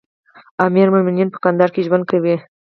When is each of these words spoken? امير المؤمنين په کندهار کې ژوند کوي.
امير 0.65 0.87
المؤمنين 0.87 1.27
په 1.31 1.37
کندهار 1.43 1.69
کې 1.73 1.85
ژوند 1.87 2.03
کوي. 2.11 2.35